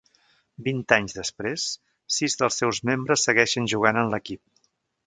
[0.67, 1.67] Vint anys després,
[2.17, 4.47] sis dels seus membres segueixen jugant en l'equip.